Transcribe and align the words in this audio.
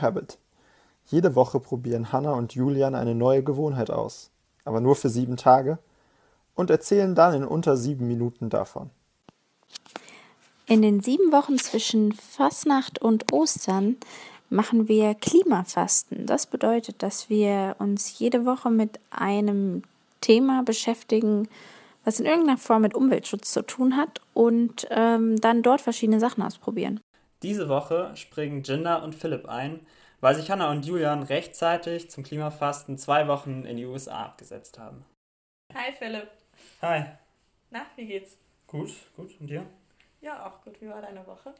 Habit. 0.00 0.38
Jede 1.06 1.34
Woche 1.34 1.60
probieren 1.60 2.12
Hannah 2.12 2.34
und 2.34 2.54
Julian 2.54 2.94
eine 2.94 3.14
neue 3.14 3.42
Gewohnheit 3.42 3.90
aus, 3.90 4.30
aber 4.64 4.80
nur 4.80 4.96
für 4.96 5.08
sieben 5.08 5.36
Tage 5.36 5.78
und 6.54 6.70
erzählen 6.70 7.14
dann 7.14 7.34
in 7.34 7.44
unter 7.44 7.76
sieben 7.76 8.06
Minuten 8.06 8.50
davon. 8.50 8.90
In 10.66 10.82
den 10.82 11.00
sieben 11.00 11.32
Wochen 11.32 11.58
zwischen 11.58 12.12
Fasnacht 12.12 13.02
und 13.02 13.32
Ostern 13.32 13.96
machen 14.50 14.88
wir 14.88 15.14
Klimafasten. 15.14 16.26
Das 16.26 16.46
bedeutet, 16.46 17.02
dass 17.02 17.28
wir 17.28 17.76
uns 17.78 18.18
jede 18.18 18.44
Woche 18.44 18.70
mit 18.70 19.00
einem 19.10 19.82
Thema 20.20 20.62
beschäftigen, 20.62 21.48
was 22.04 22.20
in 22.20 22.26
irgendeiner 22.26 22.58
Form 22.58 22.82
mit 22.82 22.94
Umweltschutz 22.94 23.52
zu 23.52 23.62
tun 23.62 23.96
hat 23.96 24.20
und 24.34 24.86
ähm, 24.90 25.40
dann 25.40 25.62
dort 25.62 25.80
verschiedene 25.80 26.20
Sachen 26.20 26.42
ausprobieren. 26.42 27.00
Diese 27.42 27.70
Woche 27.70 28.14
springen 28.16 28.62
Jinder 28.62 29.02
und 29.02 29.14
Philipp 29.14 29.48
ein, 29.48 29.86
weil 30.20 30.34
sich 30.34 30.50
Hannah 30.50 30.70
und 30.70 30.84
Julian 30.84 31.22
rechtzeitig 31.22 32.10
zum 32.10 32.22
Klimafasten 32.22 32.98
zwei 32.98 33.28
Wochen 33.28 33.64
in 33.64 33.78
die 33.78 33.86
USA 33.86 34.26
abgesetzt 34.26 34.78
haben. 34.78 35.06
Hi 35.72 35.92
Philipp. 35.92 36.28
Hi. 36.82 37.04
Na, 37.70 37.86
wie 37.96 38.06
geht's? 38.06 38.36
Gut, 38.66 38.90
gut. 39.16 39.40
Und 39.40 39.46
dir? 39.46 39.64
Ja, 40.20 40.46
auch 40.46 40.62
gut. 40.62 40.78
Wie 40.82 40.88
war 40.88 41.00
deine 41.00 41.26
Woche? 41.26 41.54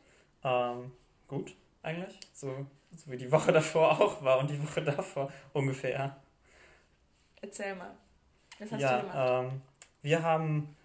Ähm, 0.45 0.93
gut, 1.27 1.55
eigentlich. 1.83 2.19
So, 2.35 2.67
so 2.95 3.11
wie 3.11 3.17
die 3.17 3.33
Woche 3.33 3.51
davor 3.51 3.99
auch 4.01 4.23
war 4.23 4.39
und 4.39 4.51
die 4.51 4.63
Woche 4.63 4.83
davor 4.83 5.33
ungefähr. 5.55 6.17
Erzähl 7.41 7.75
mal. 7.75 7.97
Was 8.59 8.73
hast 8.73 8.81
ja, 8.83 8.97
du 8.97 9.09
gemacht? 9.09 9.45
Ähm, 9.45 9.63
wir 10.03 10.23
haben 10.23 10.77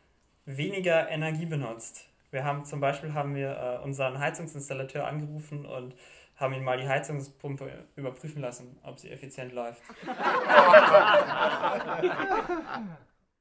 weniger 0.46 1.10
Energie 1.10 1.46
benutzt. 1.46 2.08
Wir 2.36 2.44
haben 2.44 2.66
zum 2.66 2.82
Beispiel 2.82 3.14
haben 3.14 3.34
wir 3.34 3.58
äh, 3.58 3.78
unseren 3.82 4.20
Heizungsinstallateur 4.20 5.08
angerufen 5.08 5.66
und 5.66 5.96
haben 6.36 6.54
ihn 6.54 6.66
mal 6.66 6.78
die 6.78 6.86
Heizungspumpe 6.86 7.86
überprüfen 7.96 8.42
lassen, 8.42 8.78
ob 8.84 9.00
sie 9.00 9.10
effizient 9.10 9.54
läuft. 9.54 9.82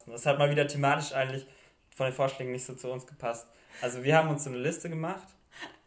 das 0.06 0.24
hat 0.24 0.38
mal 0.38 0.48
wieder 0.48 0.68
thematisch 0.68 1.12
eigentlich 1.12 1.44
von 1.90 2.06
den 2.06 2.12
Vorschlägen 2.12 2.52
nicht 2.52 2.64
so 2.64 2.76
zu 2.76 2.88
uns 2.88 3.04
gepasst. 3.04 3.48
Also 3.82 4.04
wir 4.04 4.16
haben 4.16 4.28
uns 4.28 4.44
so 4.44 4.50
eine 4.50 4.60
Liste 4.60 4.88
gemacht, 4.88 5.26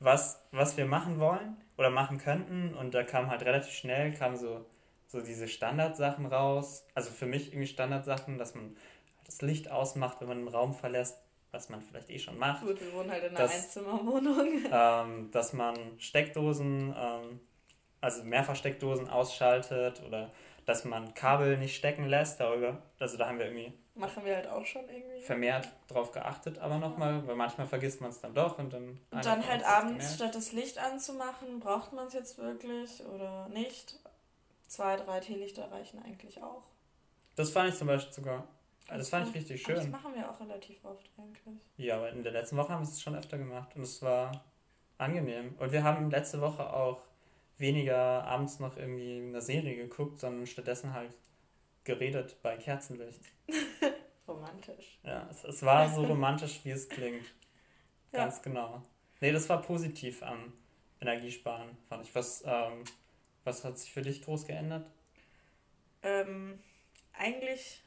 was, 0.01 0.45
was 0.51 0.75
wir 0.75 0.85
machen 0.85 1.17
wollen 1.17 1.55
oder 1.77 1.89
machen 1.89 2.17
könnten 2.17 2.73
und 2.73 2.93
da 2.93 3.03
kam 3.03 3.29
halt 3.29 3.43
relativ 3.43 3.71
schnell, 3.71 4.11
kam 4.15 4.35
so, 4.35 4.65
so 5.07 5.21
diese 5.21 5.47
Standardsachen 5.47 6.25
raus. 6.25 6.85
Also 6.93 7.11
für 7.11 7.25
mich 7.25 7.53
irgendwie 7.53 7.67
Standardsachen, 7.67 8.37
dass 8.37 8.53
man 8.53 8.75
das 9.25 9.41
Licht 9.41 9.71
ausmacht, 9.71 10.19
wenn 10.19 10.27
man 10.27 10.39
einen 10.39 10.49
Raum 10.49 10.73
verlässt, 10.73 11.23
was 11.57 11.69
man 11.69 11.81
vielleicht 11.81 12.09
eh 12.11 12.19
schon 12.19 12.37
macht. 12.37 12.61
Gut, 12.61 12.79
wir 12.79 12.93
wohnen 12.93 13.11
halt 13.11 13.23
in 13.23 13.29
einer 13.29 13.39
dass, 13.39 13.55
Einzimmerwohnung. 13.55 14.65
Ähm, 14.71 15.31
dass 15.31 15.53
man 15.53 15.75
Steckdosen, 15.97 16.95
ähm, 16.95 17.39
also 17.99 18.23
Mehrfachsteckdosen 18.23 19.09
ausschaltet 19.09 20.03
oder 20.05 20.29
dass 20.65 20.85
man 20.85 21.13
Kabel 21.15 21.57
nicht 21.57 21.75
stecken 21.75 22.05
lässt. 22.05 22.39
Darüber, 22.39 22.77
also 22.99 23.17
da 23.17 23.27
haben 23.27 23.39
wir 23.39 23.47
irgendwie 23.47 23.73
Machen 23.95 24.23
wir 24.25 24.35
halt 24.35 24.47
auch 24.47 24.63
schon 24.63 24.87
irgendwie. 24.87 25.21
Vermehrt 25.21 25.67
drauf 25.87 26.11
geachtet, 26.11 26.59
aber 26.59 26.77
nochmal, 26.77 27.25
weil 27.25 27.35
manchmal 27.35 27.65
vergisst 27.65 27.99
man 27.99 28.11
es 28.11 28.21
dann 28.21 28.35
doch 28.35 28.59
und 28.59 28.71
dann. 28.71 28.99
Und 29.09 29.25
dann 29.25 29.47
halt 29.47 29.65
abends, 29.65 30.13
statt 30.13 30.35
das 30.35 30.51
Licht 30.51 30.77
anzumachen, 30.77 31.59
braucht 31.59 31.93
man 31.93 32.05
es 32.05 32.13
jetzt 32.13 32.37
wirklich 32.37 33.03
oder 33.05 33.49
nicht? 33.49 33.97
Zwei, 34.67 34.97
drei 34.97 35.19
Teelichter 35.21 35.71
reichen 35.71 36.03
eigentlich 36.03 36.43
auch. 36.43 36.61
Das 37.35 37.49
fand 37.49 37.69
ich 37.69 37.75
zum 37.75 37.87
Beispiel 37.87 38.13
sogar 38.13 38.47
also 38.87 38.99
das 38.99 39.09
fand 39.09 39.27
ich 39.29 39.35
richtig 39.35 39.61
schön. 39.61 39.75
das 39.75 39.87
machen 39.87 40.13
wir 40.15 40.29
auch 40.29 40.39
relativ 40.39 40.83
oft 40.85 41.09
eigentlich. 41.17 41.61
Ja, 41.77 41.97
aber 41.97 42.09
in 42.11 42.23
der 42.23 42.31
letzten 42.31 42.57
Woche 42.57 42.69
haben 42.69 42.81
wir 42.81 42.89
es 42.89 43.01
schon 43.01 43.15
öfter 43.15 43.37
gemacht 43.37 43.75
und 43.75 43.81
es 43.81 44.01
war 44.01 44.45
angenehm. 44.97 45.55
Und 45.59 45.71
wir 45.71 45.83
haben 45.83 46.09
letzte 46.09 46.41
Woche 46.41 46.73
auch 46.73 47.01
weniger 47.57 48.23
abends 48.23 48.59
noch 48.59 48.77
irgendwie 48.77 49.17
eine 49.17 49.41
Serie 49.41 49.75
geguckt, 49.75 50.19
sondern 50.19 50.45
stattdessen 50.45 50.93
halt 50.93 51.13
geredet 51.83 52.37
bei 52.41 52.57
Kerzenlicht. 52.57 53.21
romantisch. 54.27 54.99
Ja, 55.03 55.27
es, 55.29 55.43
es 55.43 55.63
war 55.63 55.89
so 55.89 56.03
romantisch, 56.05 56.59
wie 56.63 56.71
es 56.71 56.87
klingt. 56.87 57.25
Ganz 58.11 58.37
ja. 58.37 58.43
genau. 58.43 58.83
Nee, 59.19 59.31
das 59.31 59.49
war 59.49 59.61
positiv 59.61 60.21
am 60.23 60.53
Energiesparen, 61.01 61.77
fand 61.89 62.05
ich. 62.05 62.13
Was, 62.13 62.43
ähm, 62.45 62.83
was 63.43 63.63
hat 63.63 63.77
sich 63.79 63.91
für 63.91 64.01
dich 64.01 64.21
groß 64.23 64.45
geändert? 64.45 64.89
Ähm, 66.03 66.59
eigentlich 67.13 67.83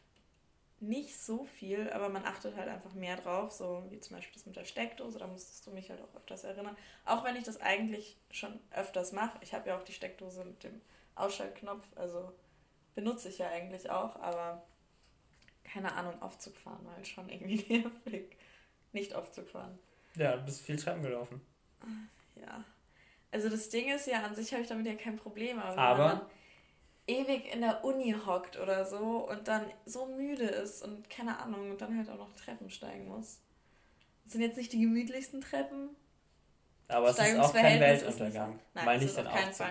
nicht 0.80 1.20
so 1.20 1.44
viel, 1.44 1.90
aber 1.90 2.08
man 2.08 2.24
achtet 2.24 2.56
halt 2.56 2.68
einfach 2.68 2.94
mehr 2.94 3.16
drauf, 3.16 3.52
so 3.52 3.84
wie 3.90 4.00
zum 4.00 4.16
Beispiel 4.16 4.34
das 4.34 4.46
mit 4.46 4.56
der 4.56 4.64
Steckdose, 4.64 5.18
da 5.18 5.26
musstest 5.26 5.66
du 5.66 5.70
mich 5.70 5.90
halt 5.90 6.00
auch 6.00 6.14
öfters 6.16 6.44
erinnern. 6.44 6.76
Auch 7.04 7.22
wenn 7.24 7.36
ich 7.36 7.44
das 7.44 7.60
eigentlich 7.60 8.16
schon 8.30 8.58
öfters 8.70 9.12
mache. 9.12 9.38
Ich 9.42 9.52
habe 9.52 9.68
ja 9.68 9.78
auch 9.78 9.84
die 9.84 9.92
Steckdose 9.92 10.44
mit 10.44 10.64
dem 10.64 10.80
Ausschaltknopf, 11.14 11.86
also 11.96 12.32
benutze 12.94 13.28
ich 13.28 13.38
ja 13.38 13.48
eigentlich 13.48 13.90
auch, 13.90 14.16
aber 14.16 14.62
keine 15.64 15.92
Ahnung, 15.92 16.20
Aufzug 16.22 16.56
fahren 16.56 16.84
war 16.84 16.96
halt 16.96 17.06
schon 17.06 17.28
irgendwie 17.28 17.56
nervig. 17.82 18.36
Nicht 18.92 19.14
Aufzug 19.14 19.48
fahren. 19.48 19.78
Ja, 20.16 20.36
du 20.36 20.44
bist 20.44 20.62
viel 20.62 20.76
Treppen 20.76 21.02
gelaufen. 21.02 21.40
Ja. 22.34 22.64
Also 23.30 23.48
das 23.48 23.68
Ding 23.68 23.88
ist 23.90 24.06
ja, 24.06 24.22
an 24.24 24.34
sich 24.34 24.52
habe 24.52 24.62
ich 24.62 24.68
damit 24.68 24.86
ja 24.86 24.94
kein 24.94 25.16
Problem, 25.16 25.58
aber, 25.60 25.78
aber 25.78 26.30
ewig 27.10 27.52
in 27.52 27.60
der 27.60 27.84
Uni 27.84 28.14
hockt 28.26 28.58
oder 28.58 28.84
so 28.84 29.28
und 29.28 29.48
dann 29.48 29.66
so 29.84 30.06
müde 30.06 30.44
ist 30.44 30.82
und 30.82 31.10
keine 31.10 31.38
Ahnung 31.40 31.70
und 31.70 31.80
dann 31.80 31.96
halt 31.96 32.08
auch 32.08 32.18
noch 32.18 32.32
Treppen 32.34 32.70
steigen 32.70 33.08
muss. 33.08 33.40
Das 34.24 34.32
sind 34.32 34.42
jetzt 34.42 34.56
nicht 34.56 34.72
die 34.72 34.80
gemütlichsten 34.80 35.40
Treppen. 35.40 35.90
Aber 36.88 37.10
es 37.10 37.18
ist 37.18 37.38
auch 37.38 37.52
kein 37.52 37.80
Weltuntergang. 37.80 38.58
Nein, 38.74 38.84
Mal 38.84 38.98
nicht 38.98 39.16
den 39.16 39.26
Aufzug 39.26 39.66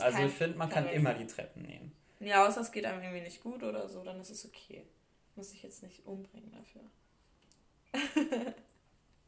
Also 0.00 0.22
ich 0.22 0.32
finde, 0.32 0.58
man 0.58 0.68
kann 0.68 0.88
immer 0.88 1.14
die 1.14 1.26
Treppen 1.26 1.62
nehmen. 1.62 1.92
Ja, 2.20 2.46
außer 2.46 2.62
es 2.62 2.72
geht 2.72 2.84
einem 2.84 3.02
irgendwie 3.02 3.22
nicht 3.22 3.42
gut 3.42 3.62
oder 3.62 3.88
so, 3.88 4.02
dann 4.02 4.20
ist 4.20 4.30
es 4.30 4.44
okay. 4.44 4.86
Muss 5.36 5.52
ich 5.52 5.62
jetzt 5.62 5.82
nicht 5.82 6.04
umbringen 6.04 6.52
dafür. 6.52 6.82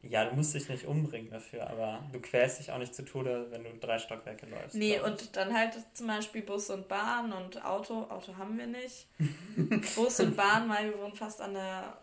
Ja, 0.03 0.25
du 0.25 0.34
musst 0.34 0.55
dich 0.55 0.69
nicht 0.69 0.87
umbringen 0.87 1.31
dafür, 1.31 1.69
aber 1.69 2.03
du 2.11 2.21
quälst 2.21 2.59
dich 2.59 2.72
auch 2.72 2.78
nicht 2.78 2.94
zu 2.94 3.05
Tode, 3.05 3.49
wenn 3.50 3.65
du 3.65 3.71
drei 3.78 3.99
Stockwerke 3.99 4.47
läufst. 4.47 4.75
Nee, 4.75 4.99
und 4.99 5.37
dann 5.37 5.53
halt 5.53 5.75
zum 5.93 6.06
Beispiel 6.06 6.43
Bus 6.43 6.71
und 6.71 6.88
Bahn 6.88 7.33
und 7.33 7.62
Auto. 7.65 8.05
Auto 8.05 8.34
haben 8.37 8.56
wir 8.56 8.66
nicht. 8.66 9.09
Bus 9.97 10.21
und 10.21 10.37
Bahn, 10.37 10.71
weil 10.71 10.91
wir 10.91 10.99
wohnen 10.99 11.15
fast 11.15 11.43
an 11.43 11.53
der, 11.53 11.99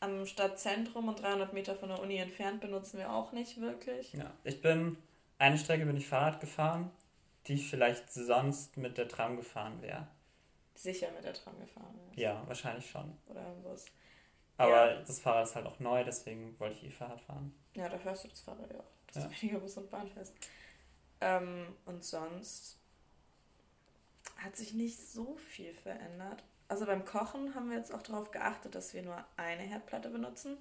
am 0.00 0.24
Stadtzentrum 0.24 1.08
und 1.08 1.20
300 1.20 1.52
Meter 1.52 1.76
von 1.76 1.90
der 1.90 2.00
Uni 2.00 2.16
entfernt, 2.16 2.62
benutzen 2.62 2.98
wir 2.98 3.12
auch 3.12 3.32
nicht 3.32 3.60
wirklich. 3.60 4.14
Ja, 4.14 4.32
ich 4.44 4.62
bin, 4.62 4.96
eine 5.38 5.58
Strecke 5.58 5.84
bin 5.84 5.98
ich 5.98 6.08
Fahrrad 6.08 6.40
gefahren, 6.40 6.90
die 7.46 7.54
ich 7.54 7.68
vielleicht 7.68 8.10
sonst 8.10 8.78
mit 8.78 8.96
der 8.96 9.08
Tram 9.08 9.36
gefahren 9.36 9.82
wäre. 9.82 10.06
Sicher 10.74 11.08
mit 11.14 11.24
der 11.24 11.34
Tram 11.34 11.58
gefahren 11.60 11.94
wäre. 12.06 12.20
Ja, 12.20 12.42
wahrscheinlich 12.46 12.88
schon. 12.88 13.12
Oder 13.28 13.46
im 13.46 13.62
Bus. 13.62 13.84
Aber 14.62 14.92
ja. 14.92 15.00
das 15.00 15.18
Fahrrad 15.18 15.46
ist 15.46 15.56
halt 15.56 15.66
auch 15.66 15.80
neu, 15.80 16.04
deswegen 16.04 16.58
wollte 16.60 16.76
ich 16.76 16.84
E-Fahrrad 16.84 17.20
fahren. 17.20 17.52
Ja, 17.74 17.88
da 17.88 17.98
fährst 17.98 18.24
du 18.24 18.28
das 18.28 18.40
Fahrrad 18.40 18.70
ja 18.72 18.78
auch, 18.78 19.12
dass 19.12 19.24
ja. 19.24 19.30
weniger 19.40 19.58
Bus 19.58 19.76
und 19.76 19.90
Bahn 19.90 20.08
fährst. 20.08 20.34
Ähm, 21.20 21.74
und 21.86 22.04
sonst 22.04 22.78
hat 24.36 24.56
sich 24.56 24.74
nicht 24.74 25.00
so 25.00 25.36
viel 25.36 25.74
verändert. 25.74 26.44
Also 26.68 26.86
beim 26.86 27.04
Kochen 27.04 27.54
haben 27.54 27.70
wir 27.70 27.76
jetzt 27.76 27.92
auch 27.92 28.02
darauf 28.02 28.30
geachtet, 28.30 28.74
dass 28.74 28.94
wir 28.94 29.02
nur 29.02 29.24
eine 29.36 29.62
Herdplatte 29.62 30.10
benutzen 30.10 30.56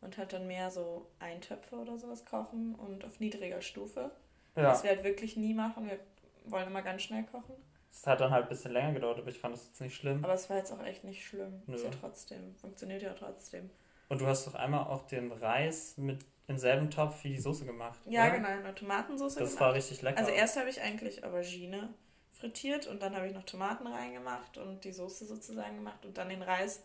und 0.00 0.16
halt 0.18 0.32
dann 0.32 0.46
mehr 0.46 0.70
so 0.70 1.06
Eintöpfe 1.18 1.76
oder 1.76 1.98
sowas 1.98 2.24
kochen 2.24 2.74
und 2.74 3.04
auf 3.04 3.20
niedriger 3.20 3.60
Stufe. 3.60 4.10
Ja. 4.56 4.64
Was 4.64 4.82
wir 4.82 4.90
halt 4.90 5.04
wirklich 5.04 5.36
nie 5.36 5.54
machen. 5.54 5.88
Wir 5.88 5.98
wollen 6.46 6.66
immer 6.68 6.82
ganz 6.82 7.02
schnell 7.02 7.24
kochen. 7.24 7.54
Es 7.92 8.06
hat 8.06 8.20
dann 8.20 8.30
halt 8.30 8.44
ein 8.44 8.48
bisschen 8.48 8.72
länger 8.72 8.94
gedauert, 8.94 9.18
aber 9.18 9.28
ich 9.28 9.38
fand 9.38 9.54
das 9.54 9.66
jetzt 9.66 9.80
nicht 9.80 9.94
schlimm. 9.94 10.24
Aber 10.24 10.32
es 10.32 10.48
war 10.48 10.56
jetzt 10.56 10.72
auch 10.72 10.82
echt 10.82 11.04
nicht 11.04 11.24
schlimm. 11.24 11.62
Nö. 11.66 11.76
Ist 11.76 11.84
ja 11.84 11.90
trotzdem, 12.00 12.56
funktioniert 12.56 13.02
ja 13.02 13.12
trotzdem. 13.12 13.70
Und 14.08 14.20
du 14.20 14.26
hast 14.26 14.46
doch 14.46 14.54
einmal 14.54 14.84
auch 14.84 15.06
den 15.06 15.30
Reis 15.30 15.96
mit 15.98 16.24
im 16.48 16.58
selben 16.58 16.90
Topf 16.90 17.22
wie 17.22 17.28
die 17.28 17.40
Soße 17.40 17.64
gemacht. 17.66 18.00
Ja, 18.06 18.24
oder? 18.26 18.36
genau, 18.36 18.48
eine 18.48 18.74
Tomatensauce 18.74 19.34
Das 19.34 19.50
gemacht. 19.50 19.60
war 19.60 19.74
richtig 19.74 20.02
lecker. 20.02 20.18
Also 20.18 20.30
erst 20.30 20.58
habe 20.58 20.70
ich 20.70 20.80
eigentlich 20.80 21.22
Aubergine 21.24 21.92
frittiert 22.32 22.86
und 22.86 23.02
dann 23.02 23.14
habe 23.14 23.26
ich 23.26 23.34
noch 23.34 23.44
Tomaten 23.44 23.86
reingemacht 23.86 24.58
und 24.58 24.84
die 24.84 24.92
Soße 24.92 25.26
sozusagen 25.26 25.76
gemacht 25.76 26.04
und 26.04 26.16
dann 26.16 26.30
den 26.30 26.42
Reis 26.42 26.82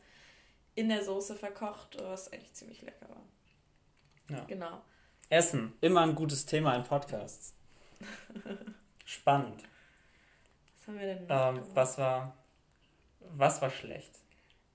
in 0.76 0.90
der 0.90 1.04
Soße 1.04 1.36
verkocht, 1.36 1.98
was 2.02 2.32
eigentlich 2.32 2.54
ziemlich 2.54 2.82
lecker 2.82 3.08
war. 3.10 3.24
Ja. 4.30 4.44
Genau. 4.46 4.82
Essen, 5.30 5.74
immer 5.82 6.02
ein 6.02 6.16
gutes 6.16 6.46
Thema 6.46 6.76
in 6.76 6.84
Podcasts. 6.84 7.56
Spannend 9.06 9.64
haben 10.88 11.00
wir 11.00 11.06
denn 11.06 11.28
ähm, 11.30 11.62
was 11.74 11.98
war 11.98 12.34
was 13.20 13.62
war 13.62 13.70
schlecht? 13.70 14.12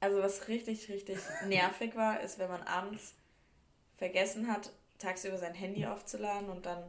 Also 0.00 0.20
was 0.22 0.48
richtig, 0.48 0.88
richtig 0.88 1.18
nervig 1.46 1.94
war, 1.94 2.20
ist, 2.20 2.38
wenn 2.38 2.48
man 2.48 2.62
abends 2.62 3.14
vergessen 3.96 4.48
hat, 4.48 4.72
tagsüber 4.98 5.38
sein 5.38 5.54
Handy 5.54 5.86
aufzuladen 5.86 6.48
und 6.48 6.66
dann 6.66 6.82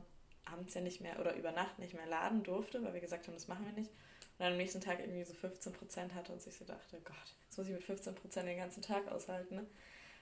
abends 0.46 0.74
ja 0.74 0.82
nicht 0.82 1.02
mehr 1.02 1.20
oder 1.20 1.36
über 1.36 1.52
Nacht 1.52 1.80
nicht 1.80 1.94
mehr 1.94 2.08
laden 2.08 2.44
durfte, 2.44 2.84
weil 2.84 2.94
wir 2.94 3.02
gesagt 3.02 3.28
haben, 3.28 3.34
das 3.34 3.48
machen 3.48 3.66
wir 3.66 3.74
nicht. 3.74 3.92
Und 3.92 4.40
dann 4.40 4.54
am 4.54 4.58
nächsten 4.58 4.82
Tag 4.82 5.00
irgendwie 5.00 5.24
so 5.24 5.34
15% 5.34 6.14
hatte 6.16 6.34
und 6.34 6.42
sich 6.42 6.56
so 6.58 6.66
dachte, 6.66 7.00
Gott, 7.04 7.16
jetzt 7.46 7.58
muss 7.58 7.68
ich 7.68 7.74
mit 7.74 7.84
15% 7.84 8.44
den 8.44 8.58
ganzen 8.58 8.82
Tag 8.82 9.08
aushalten. 9.12 9.56
Ne? 9.56 9.66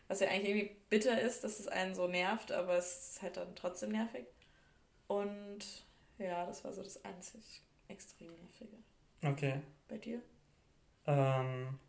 Was 0.07 0.19
ja 0.19 0.27
eigentlich 0.27 0.49
irgendwie 0.49 0.75
bitter 0.89 1.19
ist, 1.21 1.43
dass 1.43 1.59
es 1.59 1.67
einen 1.69 1.95
so 1.95 2.07
nervt, 2.07 2.51
aber 2.51 2.75
es 2.75 3.11
ist 3.11 3.21
halt 3.21 3.37
dann 3.37 3.55
trotzdem 3.55 3.91
nervig. 3.91 4.25
Und 5.07 5.59
ja, 6.17 6.45
das 6.45 6.63
war 6.65 6.73
so 6.73 6.83
das 6.83 7.03
einzig 7.05 7.61
extrem 7.87 8.33
nerviger. 8.35 8.77
Okay. 9.25 9.61
Bei 9.87 9.97
dir? 9.97 10.21
Ähm, 11.05 11.79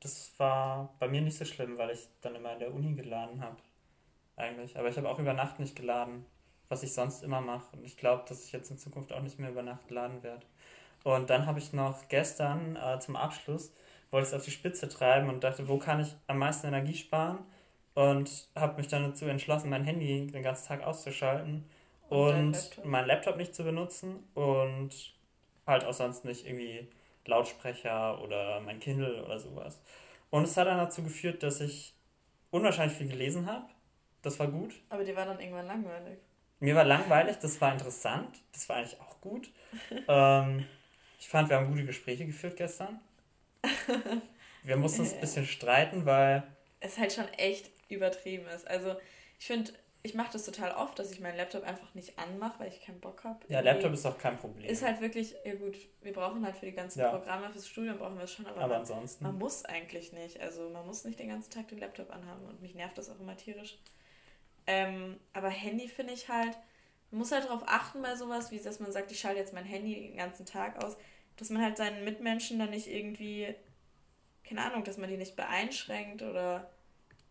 das 0.00 0.32
war 0.38 0.94
bei 0.98 1.08
mir 1.08 1.20
nicht 1.22 1.38
so 1.38 1.44
schlimm, 1.44 1.78
weil 1.78 1.90
ich 1.90 2.08
dann 2.22 2.34
immer 2.36 2.54
in 2.54 2.60
der 2.60 2.74
Uni 2.74 2.94
geladen 2.94 3.40
habe. 3.42 3.58
Eigentlich. 4.36 4.78
Aber 4.78 4.88
ich 4.88 4.96
habe 4.98 5.08
auch 5.10 5.18
über 5.18 5.34
Nacht 5.34 5.60
nicht 5.60 5.76
geladen, 5.76 6.26
was 6.68 6.82
ich 6.82 6.94
sonst 6.94 7.22
immer 7.22 7.40
mache. 7.40 7.76
Und 7.76 7.84
ich 7.84 7.96
glaube, 7.98 8.24
dass 8.28 8.44
ich 8.46 8.52
jetzt 8.52 8.70
in 8.70 8.78
Zukunft 8.78 9.12
auch 9.12 9.22
nicht 9.22 9.38
mehr 9.40 9.50
über 9.50 9.62
Nacht 9.62 9.90
laden 9.90 10.22
werde. 10.22 10.46
Und 11.04 11.30
dann 11.30 11.46
habe 11.46 11.58
ich 11.60 11.72
noch 11.74 12.08
gestern 12.08 12.76
äh, 12.76 13.00
zum 13.00 13.16
Abschluss, 13.16 13.72
wollte 14.12 14.28
es 14.28 14.34
auf 14.34 14.44
die 14.44 14.52
Spitze 14.52 14.88
treiben 14.88 15.28
und 15.30 15.44
dachte, 15.44 15.68
wo 15.68 15.78
kann 15.78 16.00
ich 16.00 16.16
am 16.28 16.38
meisten 16.38 16.68
Energie 16.68 16.94
sparen? 16.94 17.40
Und 17.94 18.48
habe 18.56 18.76
mich 18.78 18.88
dann 18.88 19.04
dazu 19.04 19.26
entschlossen, 19.26 19.70
mein 19.70 19.84
Handy 19.84 20.26
den 20.28 20.42
ganzen 20.42 20.68
Tag 20.68 20.82
auszuschalten 20.84 21.64
Und 22.08 22.52
und 22.52 22.52
Laptop? 22.52 22.84
meinen 22.84 23.06
Laptop 23.08 23.36
nicht 23.38 23.54
zu 23.54 23.64
benutzen 23.64 24.24
und 24.34 25.15
halt 25.66 25.84
auch 25.84 25.92
sonst 25.92 26.24
nicht 26.24 26.46
irgendwie 26.46 26.88
Lautsprecher 27.26 28.22
oder 28.22 28.60
mein 28.60 28.80
Kindle 28.80 29.24
oder 29.24 29.38
sowas. 29.38 29.80
Und 30.30 30.44
es 30.44 30.56
hat 30.56 30.66
dann 30.66 30.78
dazu 30.78 31.02
geführt, 31.02 31.42
dass 31.42 31.60
ich 31.60 31.94
unwahrscheinlich 32.50 32.96
viel 32.96 33.08
gelesen 33.08 33.46
habe. 33.46 33.66
Das 34.22 34.38
war 34.38 34.48
gut. 34.48 34.74
Aber 34.88 35.04
dir 35.04 35.16
war 35.16 35.26
dann 35.26 35.40
irgendwann 35.40 35.66
langweilig. 35.66 36.18
Mir 36.58 36.74
war 36.74 36.84
langweilig, 36.84 37.36
das 37.38 37.60
war 37.60 37.72
interessant, 37.72 38.42
das 38.52 38.68
war 38.68 38.76
eigentlich 38.76 38.98
auch 39.00 39.20
gut. 39.20 39.50
ähm, 40.08 40.64
ich 41.18 41.28
fand, 41.28 41.50
wir 41.50 41.56
haben 41.56 41.68
gute 41.68 41.84
Gespräche 41.84 42.24
geführt 42.24 42.56
gestern. 42.56 43.00
Wir 44.62 44.76
mussten 44.76 45.02
uns 45.02 45.14
ein 45.14 45.20
bisschen 45.20 45.46
streiten, 45.46 46.06
weil 46.06 46.42
Es 46.80 46.98
halt 46.98 47.12
schon 47.12 47.28
echt 47.34 47.70
übertrieben 47.88 48.46
ist. 48.48 48.66
Also 48.66 48.96
ich 49.38 49.46
finde, 49.46 49.72
ich 50.06 50.14
mache 50.14 50.32
das 50.32 50.44
total 50.46 50.72
oft, 50.72 50.98
dass 50.98 51.10
ich 51.12 51.20
meinen 51.20 51.36
Laptop 51.36 51.62
einfach 51.64 51.92
nicht 51.94 52.18
anmache, 52.18 52.58
weil 52.60 52.68
ich 52.68 52.80
keinen 52.80 53.00
Bock 53.00 53.24
habe. 53.24 53.40
ja, 53.48 53.60
Laptop 53.60 53.92
ist 53.92 54.06
auch 54.06 54.16
kein 54.16 54.38
Problem. 54.38 54.68
Ist 54.70 54.82
halt 54.82 55.00
wirklich, 55.00 55.34
ja 55.44 55.54
gut, 55.54 55.76
wir 56.00 56.12
brauchen 56.12 56.44
halt 56.44 56.56
für 56.56 56.66
die 56.66 56.72
ganzen 56.72 57.00
Ja. 57.00 57.10
Programme, 57.10 57.50
fürs 57.50 57.68
Studium 57.68 57.98
brauchen 57.98 58.16
wir 58.16 58.24
es 58.24 58.32
schon, 58.32 58.46
aber, 58.46 58.58
aber 58.60 58.68
man, 58.68 58.80
ansonsten. 58.80 59.24
man 59.24 59.36
muss 59.36 59.64
eigentlich 59.64 60.12
nicht. 60.12 60.40
Also 60.40 60.70
man 60.70 60.86
muss 60.86 61.04
nicht 61.04 61.18
den 61.18 61.28
ganzen 61.28 61.50
Tag 61.50 61.68
den 61.68 61.78
Laptop 61.78 62.10
anhaben 62.10 62.46
und 62.46 62.62
mich 62.62 62.74
nervt 62.74 62.96
das 62.96 63.10
auch 63.10 63.20
immer 63.20 63.36
tierisch. 63.36 63.78
Ähm, 64.66 65.18
aber 65.32 65.48
Handy 65.48 65.88
finde 65.88 66.12
ich 66.14 66.28
halt, 66.28 66.56
man 67.10 67.18
muss 67.20 67.32
halt 67.32 67.44
darauf 67.44 67.62
achten 67.66 68.02
bei 68.02 68.16
sowas, 68.16 68.50
wie 68.50 68.58
dass 68.58 68.80
man 68.80 68.90
sagt, 68.92 69.12
ich 69.12 69.20
schalte 69.20 69.38
jetzt 69.38 69.52
mein 69.52 69.64
Handy 69.64 69.94
den 70.08 70.16
ganzen 70.16 70.46
Tag 70.46 70.82
aus, 70.82 70.96
dass 71.36 71.50
man 71.50 71.62
halt 71.62 71.76
seinen 71.76 72.04
Mitmenschen 72.04 72.58
dann 72.58 72.70
nicht 72.70 72.88
irgendwie, 72.88 73.54
keine 74.44 74.62
Ahnung, 74.64 74.84
dass 74.84 74.96
man 74.98 75.08
die 75.10 75.16
nicht 75.16 75.36
beeinschränkt 75.36 76.22
oder 76.22 76.70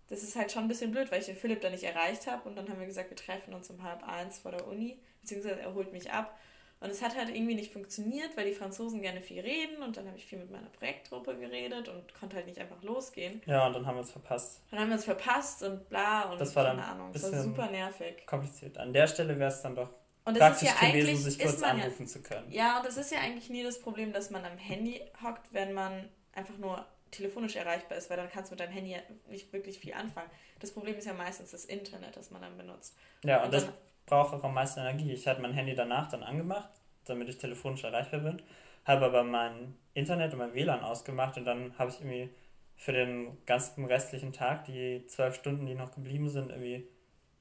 das 0.07 0.24
ist 0.24 0.36
halt 0.36 0.52
schon 0.52 0.63
ein 0.63 0.68
bisschen 0.68 0.92
blöd, 0.92 1.12
weil 1.12 1.19
ich 1.19 1.25
den 1.25 1.36
Philipp 1.36 1.62
da 1.62 1.69
nicht 1.69 1.84
erreicht 1.84 2.28
habe 2.28 2.48
und 2.48 2.56
dann 2.56 2.69
haben 2.69 2.80
wir 2.80 2.86
gesagt, 2.86 3.10
wir 3.10 3.18
treffen 3.18 3.54
uns 3.54 3.69
um 3.69 3.84
halb 3.84 4.07
eins 4.07 4.40
vor 4.40 4.52
der 4.52 4.68
Uni, 4.68 5.00
beziehungsweise 5.22 5.60
er 5.60 5.74
holt 5.74 5.92
mich 5.92 6.12
ab. 6.12 6.38
Und 6.81 6.90
es 6.90 7.02
hat 7.02 7.16
halt 7.16 7.30
irgendwie 7.30 7.56
nicht 7.56 7.72
funktioniert, 7.72 8.36
weil 8.36 8.46
die 8.46 8.54
Franzosen 8.54 9.02
gerne 9.02 9.22
viel 9.22 9.42
reden 9.42 9.81
und 9.81 9.96
dann 9.98 10.06
habe 10.07 10.18
ich 10.18 10.25
viel 10.25 10.38
mit 10.38 10.52
meiner 10.52 10.68
Projektgruppe 10.68 11.36
geredet 11.38 11.88
und 11.88 12.13
konnte 12.13 12.36
halt 12.36 12.46
nicht 12.48 12.60
einfach 12.60 12.84
losgehen. 12.84 13.42
Ja, 13.46 13.66
und 13.66 13.74
dann 13.74 13.88
haben 13.88 13.96
wir 13.96 14.02
uns 14.02 14.12
verpasst. 14.12 14.62
Dann 14.69 14.81
haben 14.81 14.90
wir 14.90 14.96
uns 14.96 15.06
verpasst 15.06 15.63
und 15.63 15.88
bla 15.90 16.24
und 16.24 16.40
Das 16.40 16.56
war 16.56 16.66
dann 16.66 16.78
keine 16.78 16.92
Ahnung. 16.92 17.13
Das 17.13 17.31
war 17.31 17.42
super 17.42 17.72
nervig. 17.72 18.28
Kompliziert. 18.28 18.78
An 18.78 18.92
der 18.94 19.08
Stelle 19.08 19.40
wäre 19.40 19.50
es 19.50 19.62
dann 19.62 19.74
doch 19.74 19.90
Und 20.25 20.38
das 20.38 20.62
ist 20.62 20.68
praktisch 20.68 20.81
ja 20.84 20.92
gewesen, 20.92 21.08
eigentlich, 21.08 21.24
sich 21.24 21.40
kurz 21.40 21.54
ist 21.54 21.62
man 21.62 21.78
ja, 21.78 21.84
anrufen 21.86 22.08
zu 22.08 22.22
können. 22.22 22.51
ja, 22.51 22.78
und 22.78 22.86
das 22.86 22.98
ist 22.98 23.12
ja 23.12 23.19
eigentlich 23.19 23.50
nie 23.50 23.63
das 23.63 23.80
Problem, 23.80 24.12
dass 24.12 24.30
man 24.30 24.46
am 24.46 24.58
Handy 24.58 25.01
hockt, 25.24 25.54
wenn 25.54 25.74
man 25.74 26.10
einfach 26.34 26.58
nur 26.58 26.86
telefonisch 27.12 27.56
erreichbar 27.56 27.98
ist, 27.98 28.10
weil 28.10 28.18
dann 28.18 28.30
kannst 28.30 28.52
du 28.52 28.54
mit 28.54 28.60
deinem 28.60 28.74
Handy 28.74 28.92
ja 28.92 29.00
nicht 29.30 29.52
wirklich 29.54 29.80
viel 29.80 29.94
anfangen. 29.94 30.30
Das 30.60 30.72
Problem 30.72 30.96
ist 30.96 31.06
ja 31.06 31.13
meistens 31.13 31.52
das 31.52 31.66
Internet, 31.66 32.16
das 32.18 32.31
man 32.31 32.42
dann 32.42 32.57
benutzt. 32.57 32.98
Ja, 33.24 33.40
und, 33.40 33.46
Und 33.46 33.54
das 33.54 33.68
braucht 34.06 34.34
auch 34.34 34.44
am 34.44 34.54
meisten 34.54 34.80
Energie. 34.80 35.12
Ich 35.13 35.28
hatte 35.28 35.42
mein 35.42 35.54
Handy 35.54 35.75
danach 35.75 36.10
dann 36.10 36.24
angemacht, 36.24 36.69
damit 37.06 37.30
ich 37.30 37.38
telefonisch 37.38 37.84
erreichbar 37.84 38.19
bin, 38.19 38.42
habe 38.86 39.06
aber 39.06 39.24
mein 39.24 39.75
Internet 39.94 40.34
und 40.34 40.40
mein 40.40 40.54
WLAN 40.54 40.81
ausgemacht 40.81 41.38
und 41.38 41.46
dann 41.46 41.78
habe 41.78 41.90
ich 41.90 42.00
irgendwie 42.00 42.30
für 42.75 42.92
den 42.92 43.38
ganzen 43.46 43.86
restlichen 43.86 44.34
Tag, 44.34 44.66
die 44.66 45.06
zwölf 45.08 45.36
Stunden, 45.36 45.66
die 45.66 45.75
noch 45.75 45.94
geblieben 45.94 46.30
sind, 46.30 46.50
irgendwie 46.50 46.88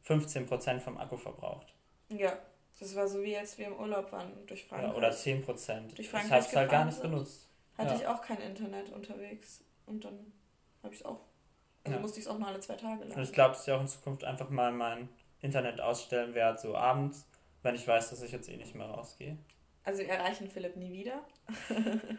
15% 0.06 0.81
vom 0.81 0.99
Akku 0.99 1.17
verbraucht. 1.17 1.75
Ja, 2.08 2.38
das 2.78 2.94
war 2.94 3.08
so 3.08 3.22
wie 3.22 3.37
als 3.37 3.58
wir 3.58 3.67
im 3.67 3.76
Urlaub 3.76 4.12
waren 4.12 4.46
durch 4.46 4.64
Frankreich. 4.64 4.93
Ja, 4.93 4.96
oder 4.96 5.10
10%. 5.10 5.88
Durch 5.88 5.99
ich 5.99 6.12
habe 6.12 6.38
es 6.38 6.55
halt 6.55 6.70
gar 6.70 6.84
nicht 6.84 6.94
sind. 6.94 7.10
benutzt. 7.10 7.49
Hatte 7.76 7.91
Ja. 7.91 7.97
ich 7.97 8.06
auch 8.06 8.21
kein 8.23 8.41
Internet 8.41 8.91
unterwegs 8.93 9.65
und 9.87 10.05
dann 10.05 10.32
habe 10.82 10.94
ich 10.94 11.00
es 11.00 11.06
auch. 11.06 11.21
Also 11.85 11.97
Ja. 11.97 12.00
musste 12.00 12.19
ich 12.21 12.25
es 12.26 12.31
auch 12.31 12.38
nur 12.38 12.49
alle 12.49 12.61
zwei 12.61 12.76
Tage 12.76 13.03
Und 13.03 13.09
laden. 13.11 13.23
ich 13.23 13.32
glaube, 13.32 13.55
dass 13.55 13.67
ich 13.67 13.73
auch 13.73 13.81
in 13.81 13.88
Zukunft 13.88 14.25
einfach 14.25 14.49
mal 14.50 14.73
mein 14.73 15.09
Internet 15.41 15.81
ausstellen 15.81 16.35
werde, 16.35 16.59
so 16.59 16.76
abends, 16.76 17.26
wenn 17.62 17.75
ich 17.75 17.87
weiß, 17.87 18.11
dass 18.11 18.23
ich 18.23 18.32
jetzt 18.32 18.49
eh 18.49 18.56
nicht 18.56 18.75
mehr 18.75 18.87
rausgehe. 18.87 19.37
Also 19.85 20.00
wir 20.00 20.09
erreichen 20.09 20.49
Philipp 20.49 20.76
nie 20.76 20.93
wieder. 20.93 21.23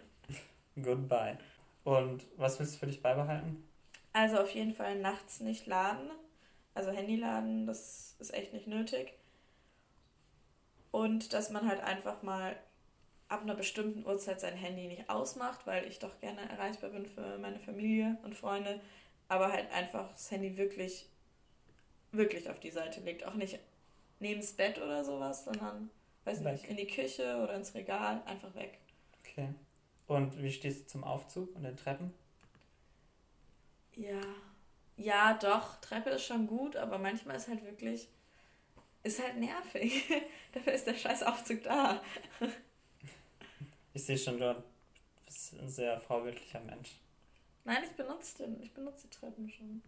Goodbye. 0.82 1.38
Und 1.84 2.26
was 2.38 2.60
willst 2.60 2.76
du 2.76 2.80
für 2.80 2.88
dich 2.88 3.02
beibehalten? 3.02 3.68
Also 4.14 4.38
auf 4.40 4.50
jeden 4.52 4.74
Fall 4.74 5.00
nachts 5.00 5.40
nicht 5.40 5.66
laden. 5.66 6.12
Also 6.74 6.92
Handy 6.92 7.16
laden, 7.16 7.66
das 7.66 8.16
ist 8.20 8.34
echt 8.34 8.54
nicht 8.54 8.68
nötig. 8.68 9.14
Und 10.92 11.34
dass 11.34 11.50
man 11.50 11.68
halt 11.68 11.82
einfach 11.82 12.22
mal 12.22 12.56
ab 13.28 13.42
einer 13.42 13.56
bestimmten 13.56 14.06
Uhrzeit 14.06 14.40
sein 14.40 14.56
Handy 14.56 14.88
nicht 14.88 15.10
ausmacht, 15.10 15.66
weil 15.66 15.86
ich 15.88 16.00
doch 16.00 16.20
gerne 16.20 16.42
erreichbar 16.50 16.92
bin 16.92 17.06
für 17.06 17.38
meine 17.38 17.60
Familie 17.60 18.18
und 18.24 18.36
Freunde. 18.36 18.80
Aber 19.28 19.52
halt 19.52 19.72
einfach 19.72 20.12
das 20.12 20.30
Handy 20.30 20.58
wirklich, 20.58 21.10
wirklich 22.12 22.50
auf 22.50 22.60
die 22.60 22.72
Seite 22.72 23.02
legt. 23.02 23.26
Auch 23.26 23.34
nicht 23.34 23.60
neben 24.20 24.42
das 24.42 24.54
Bett 24.54 24.78
oder 24.78 25.04
sowas, 25.04 25.46
sondern, 25.46 25.90
weiß 26.26 26.44
Weg. 26.44 26.54
nicht, 26.54 26.66
in 26.66 26.78
die 26.78 26.88
Küche 26.88 27.42
oder 27.44 27.56
ins 27.56 27.74
Regal, 27.74 28.22
einfach 28.26 28.54
weg. 28.56 28.78
Okay. 29.22 29.50
Und 30.08 30.42
wie 30.42 30.52
stehst 30.52 30.82
du 30.82 30.88
zum 30.88 31.04
Aufzug 31.04 31.56
und 31.56 31.64
den 31.64 31.76
Treppen? 31.76 32.14
Ja, 33.96 34.22
ja, 34.98 35.34
doch. 35.34 35.76
Treppe 35.82 36.12
ist 36.12 36.26
schon 36.26 36.48
gut, 36.48 36.76
aber 36.76 36.98
manchmal 36.98 37.36
ist 37.36 37.48
halt 37.48 37.64
wirklich, 37.66 38.08
ist 39.04 39.22
halt 39.22 39.38
nervig. 39.38 40.04
Dafür 40.54 40.74
ist 40.74 40.88
der 40.88 40.96
scheiß 40.96 41.24
Aufzug 41.24 41.64
da. 41.64 42.02
Ich 43.96 44.04
sehe 44.04 44.18
schon, 44.18 44.38
du 44.38 44.62
bist 45.26 45.54
ein 45.54 45.70
sehr 45.70 45.98
vorbildlicher 46.02 46.60
Mensch. 46.60 47.00
Nein, 47.64 47.82
ich 47.86 47.92
benutze 47.92 48.44
den, 48.44 48.62
ich 48.62 48.74
benutze 48.74 49.08
die 49.08 49.10
Treppen 49.10 49.50
schon. 49.50 49.82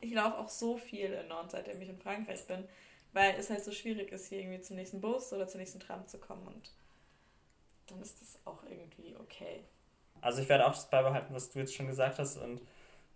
Ich 0.00 0.12
laufe 0.12 0.38
auch 0.38 0.48
so 0.48 0.76
viel 0.76 1.12
in 1.12 1.28
Nord, 1.28 1.52
seitdem 1.52 1.80
ich 1.80 1.88
in 1.88 1.96
Frankreich 1.96 2.44
bin, 2.48 2.66
weil 3.12 3.36
es 3.36 3.48
halt 3.48 3.62
so 3.62 3.70
schwierig 3.70 4.10
ist, 4.10 4.26
hier 4.26 4.40
irgendwie 4.40 4.60
zum 4.60 4.74
nächsten 4.74 5.00
Bus 5.00 5.32
oder 5.32 5.46
zur 5.46 5.60
nächsten 5.60 5.78
Tram 5.78 6.04
zu 6.08 6.18
kommen 6.18 6.44
und 6.48 6.70
dann 7.86 8.02
ist 8.02 8.20
das 8.20 8.40
auch 8.44 8.64
irgendwie 8.64 9.14
okay. 9.14 9.62
Also 10.20 10.42
ich 10.42 10.48
werde 10.48 10.66
auch 10.66 10.74
das 10.74 10.90
beibehalten, 10.90 11.32
was 11.32 11.48
du 11.48 11.60
jetzt 11.60 11.74
schon 11.74 11.86
gesagt 11.86 12.18
hast 12.18 12.38
und 12.38 12.60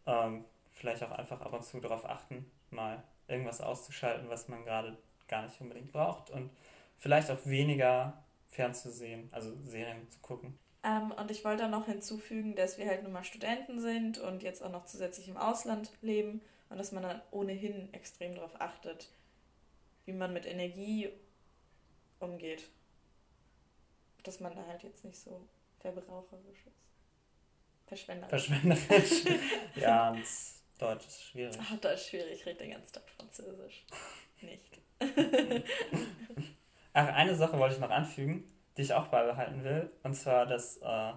ähm, 0.06 0.44
vielleicht 0.72 1.02
auch 1.02 1.10
einfach 1.10 1.40
ab 1.40 1.52
und 1.52 1.64
zu 1.64 1.80
darauf 1.80 2.04
achten, 2.04 2.48
mal 2.70 3.02
irgendwas 3.26 3.60
auszuschalten, 3.60 4.28
was 4.28 4.46
man 4.46 4.64
gerade 4.64 4.96
gar 5.26 5.42
nicht 5.42 5.60
unbedingt 5.60 5.90
braucht 5.90 6.30
und 6.30 6.52
vielleicht 6.96 7.28
auch 7.28 7.44
weniger 7.44 8.22
fernzusehen, 8.56 9.28
also 9.32 9.52
Serien 9.64 10.10
zu 10.10 10.18
gucken. 10.20 10.58
Ähm, 10.82 11.12
und 11.12 11.30
ich 11.30 11.44
wollte 11.44 11.62
dann 11.62 11.70
noch 11.70 11.86
hinzufügen, 11.86 12.56
dass 12.56 12.78
wir 12.78 12.86
halt 12.86 13.02
nun 13.02 13.12
mal 13.12 13.24
Studenten 13.24 13.80
sind 13.80 14.18
und 14.18 14.42
jetzt 14.42 14.62
auch 14.62 14.70
noch 14.70 14.86
zusätzlich 14.86 15.28
im 15.28 15.36
Ausland 15.36 15.92
leben 16.00 16.40
und 16.70 16.78
dass 16.78 16.90
man 16.90 17.02
dann 17.02 17.20
ohnehin 17.30 17.92
extrem 17.92 18.34
darauf 18.34 18.60
achtet, 18.60 19.08
wie 20.06 20.12
man 20.12 20.32
mit 20.32 20.46
Energie 20.46 21.10
umgeht. 22.18 22.68
Dass 24.22 24.40
man 24.40 24.54
da 24.56 24.66
halt 24.66 24.82
jetzt 24.82 25.04
nicht 25.04 25.18
so 25.18 25.46
verbraucherisch 25.80 26.66
ist. 26.66 26.86
Verschwenderisch. 27.86 28.48
Verschwenderisch. 28.48 29.24
ja, 29.76 30.10
und 30.10 30.24
Deutsch 30.78 31.06
ist 31.06 31.22
schwierig. 31.22 31.56
Ach, 31.60 31.76
Deutsch 31.78 32.08
schwierig, 32.08 32.40
ich 32.40 32.46
rede 32.46 32.58
den 32.58 32.70
ganzen 32.70 32.94
Tag 32.94 33.08
Französisch. 33.10 33.84
Nicht. 34.40 34.80
Ach, 36.98 37.08
eine 37.08 37.34
Sache 37.34 37.58
wollte 37.58 37.74
ich 37.74 37.80
noch 37.82 37.90
anfügen, 37.90 38.42
die 38.78 38.80
ich 38.80 38.94
auch 38.94 39.08
beibehalten 39.08 39.62
will, 39.62 39.90
und 40.02 40.14
zwar, 40.14 40.46
dass 40.46 40.78
äh, 40.78 41.12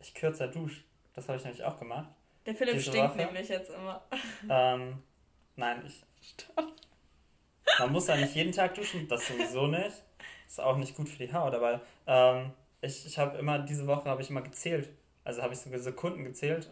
ich 0.00 0.14
kürzer 0.14 0.48
dusche. 0.48 0.82
Das 1.14 1.28
habe 1.28 1.38
ich 1.38 1.44
nämlich 1.44 1.62
auch 1.62 1.78
gemacht. 1.78 2.08
Der 2.44 2.56
Philipp 2.56 2.74
Diese 2.74 2.90
stinkt 2.90 3.10
Woche? 3.10 3.18
nämlich 3.18 3.48
jetzt 3.48 3.70
immer. 3.70 4.02
Ähm, 4.50 5.00
nein, 5.54 5.80
ich. 5.86 6.04
Man 7.78 7.92
muss 7.92 8.08
ja 8.08 8.16
nicht 8.16 8.34
jeden 8.34 8.50
Tag 8.50 8.74
duschen, 8.74 9.06
das 9.06 9.28
sowieso 9.28 9.68
nicht. 9.68 10.02
Ist 10.48 10.60
auch 10.60 10.76
nicht 10.76 10.96
gut 10.96 11.08
für 11.08 11.24
die 11.24 11.32
Haut, 11.32 11.54
aber 11.54 11.80
ähm, 12.08 12.50
ich, 12.80 13.06
ich 13.06 13.16
habe 13.16 13.38
immer, 13.38 13.60
diese 13.60 13.86
Woche 13.86 14.10
habe 14.10 14.22
ich 14.22 14.30
immer 14.30 14.42
gezählt. 14.42 14.90
Also 15.22 15.40
habe 15.40 15.54
ich 15.54 15.60
sogar 15.60 15.78
Sekunden 15.78 16.24
gezählt, 16.24 16.68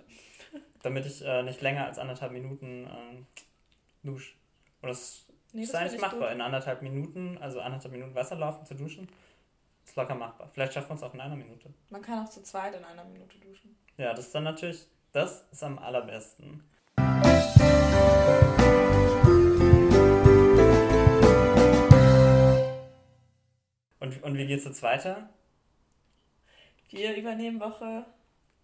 damit 0.82 1.06
ich 1.06 1.24
äh, 1.24 1.44
nicht 1.44 1.60
länger 1.60 1.86
als 1.86 2.00
anderthalb 2.00 2.32
Minuten 2.32 2.90
ähm, 2.92 3.26
dusche. 4.02 4.34
Und 4.82 4.88
das 4.88 5.24
Nee, 5.52 5.62
ist 5.62 5.74
das 5.74 5.80
eigentlich 5.80 5.92
finde 5.92 6.06
ich 6.06 6.12
machbar. 6.12 6.28
gut. 6.28 6.34
In 6.36 6.40
anderthalb 6.40 6.82
Minuten, 6.82 7.38
also 7.38 7.60
anderthalb 7.60 7.92
Minuten 7.92 8.14
Wasser 8.14 8.36
laufen 8.36 8.64
zu 8.64 8.74
duschen, 8.74 9.08
ist 9.84 9.96
locker 9.96 10.14
machbar. 10.14 10.48
Vielleicht 10.52 10.74
schaffen 10.74 10.90
wir 10.90 10.94
es 10.94 11.02
auch 11.02 11.14
in 11.14 11.20
einer 11.20 11.36
Minute. 11.36 11.72
Man 11.90 12.02
kann 12.02 12.24
auch 12.24 12.28
zu 12.28 12.42
zweit 12.42 12.74
in 12.74 12.84
einer 12.84 13.04
Minute 13.04 13.38
duschen. 13.38 13.76
Ja, 13.96 14.14
das 14.14 14.26
ist 14.26 14.34
dann 14.34 14.44
natürlich, 14.44 14.86
das 15.12 15.44
ist 15.50 15.62
am 15.62 15.78
allerbesten. 15.78 16.62
Und, 23.98 24.22
und 24.22 24.36
wie 24.38 24.46
geht's 24.46 24.64
jetzt 24.64 24.82
weiter? 24.82 25.28
Wir 26.88 27.14
übernehmen 27.16 27.60
Woche 27.60 28.04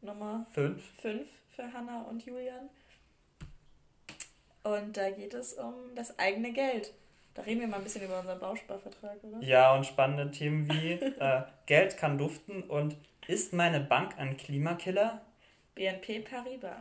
Nummer 0.00 0.47
Fünf. 0.52 0.83
5 1.00 1.28
für 1.55 1.73
Hanna 1.73 2.02
und 2.02 2.25
Julian. 2.25 2.69
Und 4.66 4.96
da 4.96 5.11
geht 5.11 5.32
es 5.32 5.52
um 5.52 5.75
das 5.94 6.18
eigene 6.18 6.52
Geld. 6.52 6.92
Da 7.35 7.42
reden 7.42 7.61
wir 7.61 7.68
mal 7.68 7.76
ein 7.76 7.85
bisschen 7.85 8.02
über 8.02 8.18
unseren 8.18 8.40
Bausparvertrag, 8.40 9.23
oder? 9.23 9.40
Ja, 9.40 9.73
und 9.76 9.87
spannende 9.87 10.30
Themen 10.32 10.68
wie 10.68 10.92
äh, 11.20 11.42
Geld 11.66 11.96
kann 11.96 12.18
duften 12.18 12.64
und 12.64 12.96
ist 13.28 13.52
meine 13.52 13.78
Bank 13.78 14.18
ein 14.18 14.37
Klimakiller? 14.37 15.20
BNP 15.76 16.20
Paribas. 16.20 16.73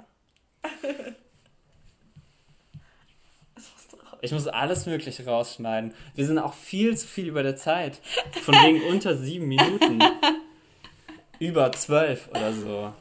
Ich 4.22 4.32
muss 4.32 4.48
alles 4.48 4.88
Mögliche 4.88 5.24
rausschneiden. 5.25 5.94
Wir 6.15 6.25
sind 6.25 6.39
auch 6.39 6.56
viel 6.56 6.98
zu 6.98 7.06
viel 7.06 7.27
über 7.27 7.44
der 7.44 7.56
Zeit. 7.56 8.00
Von 8.42 8.56
wegen 8.56 8.82
unter 8.89 9.15
sieben 9.15 9.48
Minuten. 9.48 10.01
Über 11.39 11.70
zwölf 11.74 12.30
oder 12.30 12.54
so. 12.54 12.94